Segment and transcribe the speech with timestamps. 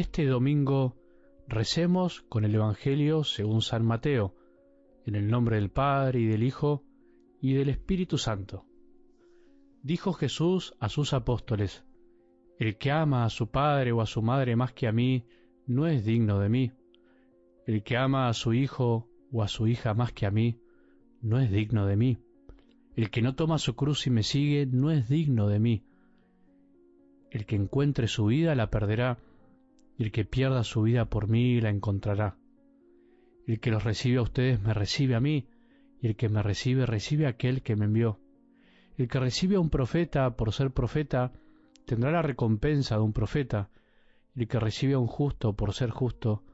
[0.00, 0.96] este domingo
[1.46, 4.34] recemos con el Evangelio según San Mateo,
[5.04, 6.82] en el nombre del Padre y del Hijo
[7.42, 8.64] y del Espíritu Santo.
[9.82, 11.84] Dijo Jesús a sus apóstoles,
[12.58, 15.26] El que ama a su padre o a su madre más que a mí,
[15.66, 16.72] no es digno de mí.
[17.66, 20.58] El que ama a su hijo o a su hija más que a mí,
[21.20, 22.18] no es digno de mí.
[22.96, 25.84] El que no toma su cruz y me sigue, no es digno de mí.
[27.30, 29.18] El que encuentre su vida la perderá,
[30.00, 32.38] y el que pierda su vida por mí la encontrará.
[33.46, 35.46] El que los recibe a ustedes me recibe a mí,
[36.00, 38.18] y el que me recibe recibe a aquel que me envió.
[38.96, 41.32] El que recibe a un profeta por ser profeta
[41.84, 43.68] tendrá la recompensa de un profeta,
[44.34, 46.44] y el que recibe a un justo por ser justo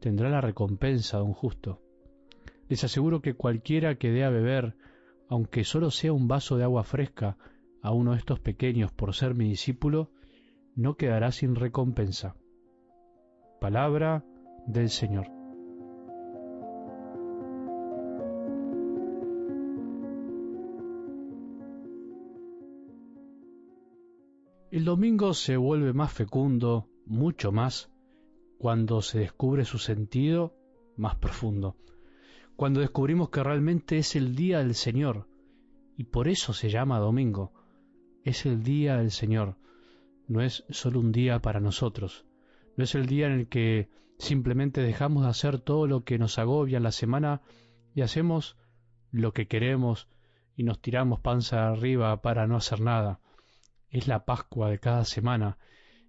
[0.00, 1.80] tendrá la recompensa de un justo.
[2.68, 4.74] Les aseguro que cualquiera que dé a beber,
[5.28, 7.38] aunque solo sea un vaso de agua fresca,
[7.82, 10.10] a uno de estos pequeños por ser mi discípulo,
[10.74, 12.34] no quedará sin recompensa.
[13.60, 14.22] Palabra
[14.66, 15.26] del Señor.
[24.70, 27.90] El domingo se vuelve más fecundo, mucho más,
[28.58, 30.54] cuando se descubre su sentido
[30.96, 31.76] más profundo,
[32.56, 35.28] cuando descubrimos que realmente es el día del Señor,
[35.96, 37.52] y por eso se llama domingo,
[38.22, 39.56] es el día del Señor,
[40.28, 42.25] no es solo un día para nosotros,
[42.76, 43.88] no es el día en el que
[44.18, 47.42] simplemente dejamos de hacer todo lo que nos agobia en la semana
[47.94, 48.56] y hacemos
[49.10, 50.08] lo que queremos
[50.56, 53.20] y nos tiramos panza arriba para no hacer nada.
[53.90, 55.58] Es la Pascua de cada semana,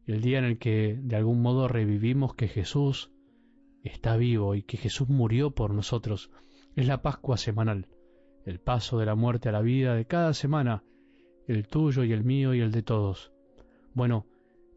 [0.05, 3.11] el día en el que de algún modo revivimos que Jesús
[3.83, 6.31] está vivo y que Jesús murió por nosotros.
[6.75, 7.87] Es la Pascua semanal,
[8.45, 10.83] el paso de la muerte a la vida de cada semana,
[11.47, 13.31] el tuyo y el mío y el de todos.
[13.93, 14.27] Bueno,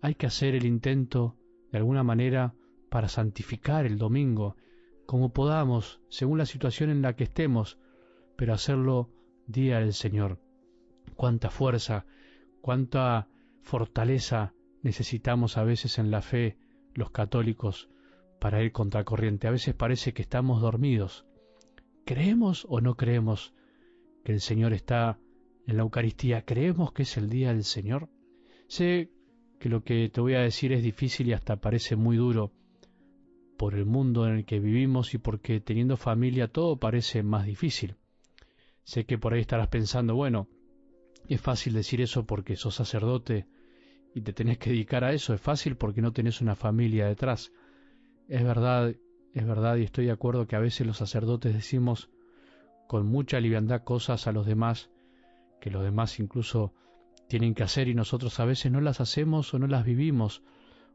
[0.02, 1.36] hay que hacer el intento,
[1.72, 2.54] de alguna manera,
[2.88, 4.56] para santificar el domingo,
[5.06, 7.78] como podamos, según la situación en la que estemos,
[8.36, 9.10] pero hacerlo
[9.46, 10.40] día del Señor.
[11.16, 12.06] Cuánta fuerza,
[12.60, 13.28] cuánta
[13.62, 16.56] fortaleza necesitamos a veces en la fe
[16.94, 17.88] los católicos
[18.40, 19.46] para ir contracorriente.
[19.46, 21.26] A veces parece que estamos dormidos.
[22.04, 23.54] ¿Creemos o no creemos
[24.24, 25.18] que el Señor está
[25.66, 26.44] en la Eucaristía?
[26.44, 28.08] ¿Creemos que es el día del Señor?
[29.60, 32.50] Que lo que te voy a decir es difícil y hasta parece muy duro
[33.58, 37.96] por el mundo en el que vivimos y porque teniendo familia todo parece más difícil.
[38.84, 40.48] Sé que por ahí estarás pensando, bueno,
[41.28, 43.46] es fácil decir eso porque sos sacerdote
[44.14, 47.52] y te tenés que dedicar a eso, es fácil porque no tenés una familia detrás.
[48.28, 48.94] Es verdad,
[49.34, 52.08] es verdad y estoy de acuerdo que a veces los sacerdotes decimos
[52.88, 54.90] con mucha liviandad cosas a los demás
[55.60, 56.72] que los demás incluso
[57.30, 60.42] tienen que hacer y nosotros a veces no las hacemos o no las vivimos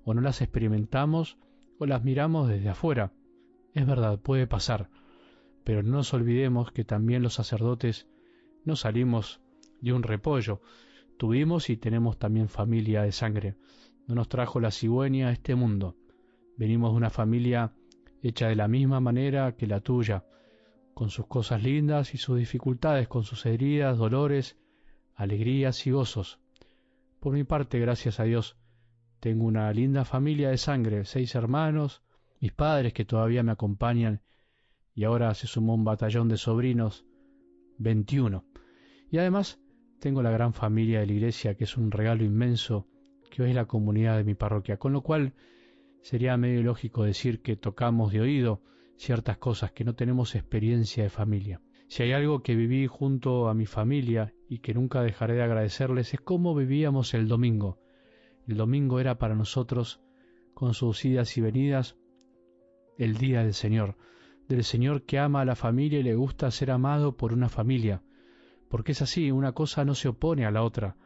[0.04, 1.38] o no las experimentamos
[1.80, 3.14] o las miramos desde afuera.
[3.74, 4.90] Es verdad, puede pasar,
[5.64, 8.10] pero no nos olvidemos que también los sacerdotes
[8.66, 9.40] no salimos
[9.80, 10.62] de un repollo,
[11.18, 13.56] tuvimos y tenemos también familia de sangre.
[14.06, 15.96] No nos trajo la cigüeña a este mundo.
[16.58, 17.72] Venimos de una familia
[18.22, 20.26] hecha de la misma manera que la tuya,
[20.94, 24.58] con sus cosas lindas y sus dificultades, con sus heridas, dolores
[25.16, 26.40] alegrías y gozos.
[27.20, 28.58] Por mi parte, gracias a Dios,
[29.20, 32.04] tengo una linda familia de sangre, seis hermanos,
[32.40, 34.22] mis padres que todavía me acompañan,
[34.94, 37.06] y ahora se sumó un batallón de sobrinos,
[37.78, 38.46] veintiuno.
[39.10, 39.60] Y además
[40.00, 42.88] tengo la gran familia de la iglesia, que es un regalo inmenso,
[43.32, 45.34] que hoy es la comunidad de mi parroquia, con lo cual
[46.02, 48.62] sería medio lógico decir que tocamos de oído
[48.98, 51.62] ciertas cosas, que no tenemos experiencia de familia.
[51.88, 56.14] Si hay algo que viví junto a mi familia y que nunca dejaré de agradecerles
[56.14, 57.80] es cómo vivíamos el domingo.
[58.48, 60.02] El domingo era para nosotros,
[60.54, 61.98] con sus idas y venidas,
[62.98, 63.98] el día del Señor,
[64.48, 68.04] del Señor que ama a la familia y le gusta ser amado por una familia,
[68.70, 70.98] porque es así, una cosa no se opone a la otra,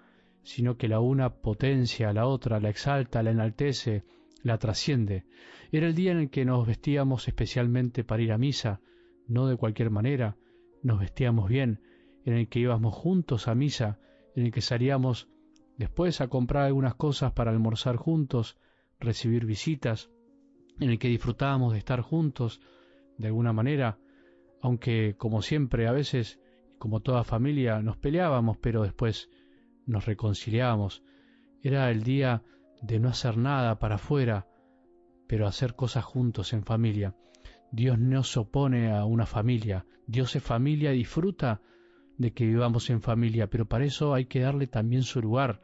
[0.43, 4.03] sino que la una potencia a la otra, la exalta, la enaltece,
[4.43, 5.25] la trasciende.
[5.71, 8.81] Era el día en el que nos vestíamos especialmente para ir a misa,
[9.27, 10.37] no de cualquier manera,
[10.83, 11.81] nos vestíamos bien,
[12.25, 13.99] en el que íbamos juntos a misa,
[14.35, 15.29] en el que salíamos
[15.77, 18.57] después a comprar algunas cosas para almorzar juntos,
[18.99, 20.09] recibir visitas,
[20.79, 22.61] en el que disfrutábamos de estar juntos,
[23.17, 23.97] de alguna manera,
[24.61, 26.39] aunque como siempre a veces,
[26.77, 29.29] como toda familia, nos peleábamos, pero después
[29.85, 31.03] nos reconciliábamos.
[31.61, 32.43] Era el día
[32.81, 34.47] de no hacer nada para afuera,
[35.27, 37.15] pero hacer cosas juntos en familia.
[37.71, 39.85] Dios no se opone a una familia.
[40.07, 41.61] Dios es familia y disfruta
[42.17, 45.61] de que vivamos en familia, pero para eso hay que darle también su lugar.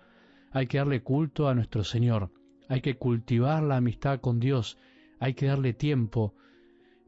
[0.52, 2.31] Hay que darle culto a nuestro Señor.
[2.68, 4.80] hay que cultivar la amistad con Dios,
[5.19, 6.34] hay que darle tiempo,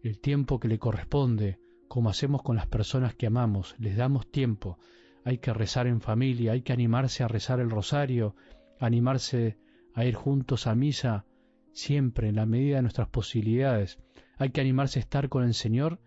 [0.03, 4.77] el tiempo que le corresponde, como hacemos con las personas que amamos, les damos tiempo,
[5.23, 8.35] hay que rezar en familia, hay que animarse a rezar el rosario,
[8.79, 9.57] animarse
[9.93, 11.25] a ir juntos a misa,
[11.71, 13.99] siempre en la medida de nuestras posibilidades,
[14.37, 15.99] hay que animarse a estar con el Señor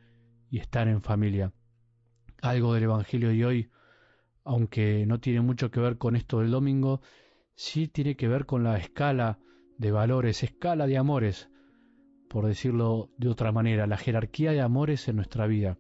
[0.51, 1.53] y estar en familia.
[2.43, 3.71] Algo del Evangelio de hoy,
[4.45, 7.01] aunque no tiene mucho que ver con esto del domingo,
[7.55, 9.39] sí tiene que ver con la escala
[9.79, 11.51] de valores, escala de amores,
[12.29, 15.79] por decirlo de otra manera, la jerarquía de amores en nuestra vida.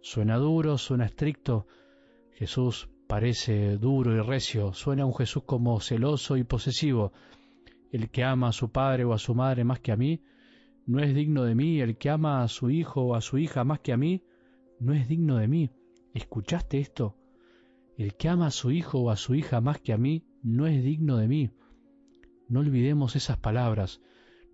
[0.00, 1.66] Suena duro, suena estricto,
[2.32, 7.12] Jesús parece duro y recio, suena un Jesús como celoso y posesivo.
[7.92, 10.20] El que ama a su padre o a su madre más que a mí,
[10.86, 13.64] no es digno de mí, el que ama a su hijo o a su hija
[13.64, 14.22] más que a mí,
[14.80, 15.70] no es digno de mí.
[16.12, 17.16] ¿Escuchaste esto?
[17.96, 20.66] El que ama a su hijo o a su hija más que a mí, no
[20.66, 21.50] es digno de mí.
[22.48, 24.00] No olvidemos esas palabras.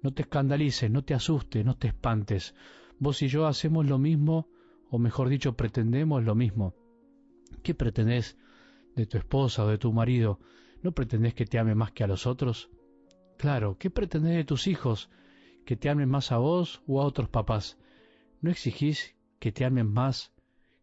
[0.02, 2.54] No te escandalices, no te asustes, no te espantes.
[2.98, 4.48] Vos y yo hacemos lo mismo,
[4.88, 6.74] o mejor dicho, pretendemos lo mismo.
[7.62, 8.38] ¿Qué pretendés
[8.94, 10.38] de tu esposa o de tu marido?
[10.82, 12.70] ¿No pretendés que te ame más que a los otros?
[13.36, 15.10] Claro, ¿qué pretendés de tus hijos?
[15.64, 17.78] ¿Que te amen más a vos o a otros papás?
[18.40, 20.32] ¿No exigís que te amen más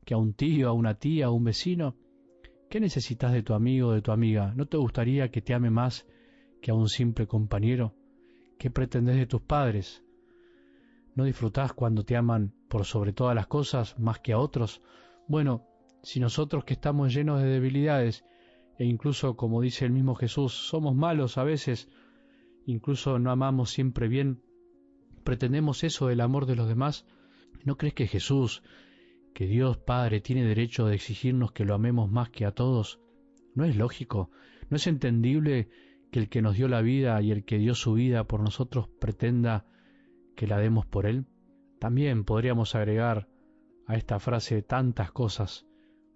[0.05, 1.95] que a un tío, a una tía, a un vecino?
[2.69, 4.53] ¿Qué necesitas de tu amigo o de tu amiga?
[4.55, 6.05] ¿No te gustaría que te ame más
[6.61, 7.93] que a un simple compañero?
[8.59, 10.03] ¿Qué pretendes de tus padres?
[11.15, 14.81] ¿No disfrutás cuando te aman por sobre todas las cosas más que a otros?
[15.27, 15.65] Bueno,
[16.03, 18.25] si nosotros que estamos llenos de debilidades,
[18.77, 21.89] e incluso como dice el mismo Jesús, somos malos a veces,
[22.65, 24.41] incluso no amamos siempre bien,
[25.27, 27.05] pretendemos eso del amor de los demás,
[27.65, 28.63] ¿no crees que Jesús,
[29.33, 33.01] que Dios Padre tiene derecho de exigirnos que lo amemos más que a todos?
[33.53, 34.31] ¿No es lógico?
[34.69, 35.67] ¿No es entendible
[36.13, 38.87] que el que nos dio la vida y el que dio su vida por nosotros
[39.01, 39.65] pretenda
[40.37, 41.25] que la demos por Él?
[41.77, 43.27] También podríamos agregar
[43.85, 45.67] a esta frase tantas cosas,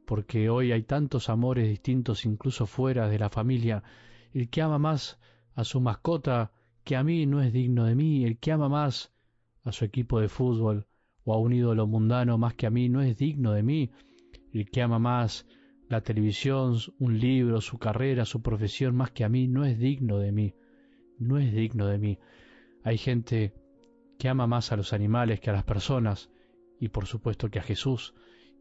[0.06, 3.84] porque hoy hay tantos amores distintos incluso fuera de la familia.
[4.32, 5.20] El que ama más
[5.54, 9.14] a su mascota que a mí no es digno de mí, el que ama más
[9.64, 10.88] a su equipo de fútbol
[11.24, 13.92] o a un ídolo mundano más que a mí no es digno de mí.
[14.54, 15.46] El que ama más
[15.88, 20.18] la televisión, un libro, su carrera, su profesión más que a mí no es digno
[20.18, 20.56] de mí.
[21.20, 22.20] No es digno de mí.
[22.84, 23.54] Hay gente
[24.18, 26.32] que ama más a los animales que a las personas
[26.80, 28.14] y por supuesto que a Jesús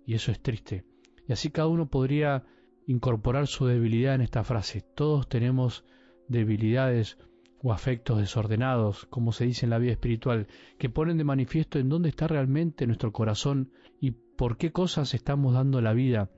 [0.07, 0.85] y eso es triste.
[1.29, 2.45] Y así cada uno podría
[2.87, 4.81] incorporar su debilidad en esta frase.
[4.81, 5.85] Todos tenemos
[6.29, 7.19] debilidades
[7.63, 10.47] o afectos desordenados, como se dice en la vida espiritual,
[10.79, 15.53] que ponen de manifiesto en dónde está realmente nuestro corazón y por qué cosas estamos
[15.53, 16.31] dando la vida,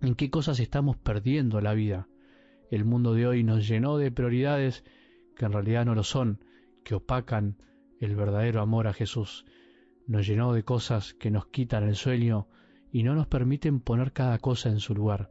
[0.00, 2.08] en qué cosas estamos perdiendo la vida.
[2.70, 4.84] El mundo de hoy nos llenó de prioridades
[5.36, 6.42] que en realidad no lo son,
[6.84, 7.58] que opacan
[8.00, 9.44] el verdadero amor a Jesús.
[10.06, 12.48] Nos llenó de cosas que nos quitan el sueño
[12.90, 15.30] y no nos permiten poner cada cosa en su lugar.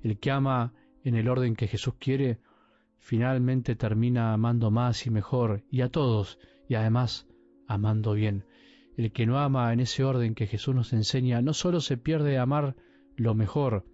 [0.00, 0.72] El que ama
[1.04, 2.40] en el orden que Jesús quiere,
[3.02, 6.38] finalmente termina amando más y mejor y a todos
[6.68, 7.26] y además
[7.66, 8.44] amando bien.
[8.96, 12.38] El que no ama en ese orden que Jesús nos enseña no solo se pierde
[12.38, 12.76] amar
[13.16, 13.84] lo mejor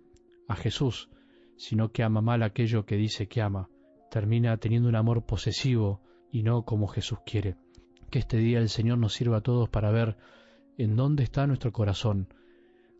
[0.46, 1.08] a Jesús,
[1.56, 3.70] sino que ama mal aquello que dice que ama.
[4.10, 7.56] Termina teniendo un amor posesivo y no como Jesús quiere.
[8.10, 10.18] Que este día el Señor nos sirva a todos para ver
[10.76, 12.34] en dónde está nuestro corazón,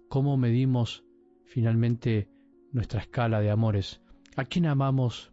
[0.08, 1.04] cómo medimos
[1.44, 2.30] finalmente
[2.72, 4.00] nuestra escala de amores,
[4.36, 5.32] a quién amamos